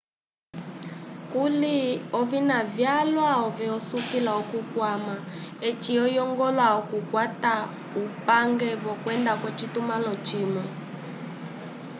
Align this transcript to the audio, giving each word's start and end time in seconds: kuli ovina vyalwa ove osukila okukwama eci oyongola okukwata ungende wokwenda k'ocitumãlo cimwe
kuli 1.31 1.77
ovina 2.19 2.57
vyalwa 2.75 3.31
ove 3.45 3.65
osukila 3.77 4.31
okukwama 4.41 5.15
eci 5.67 5.91
oyongola 6.05 6.65
okukwata 6.79 7.53
ungende 7.99 8.69
wokwenda 8.87 9.33
k'ocitumãlo 9.41 10.11
cimwe 10.27 10.63